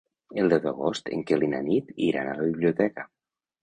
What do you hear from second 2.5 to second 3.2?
biblioteca.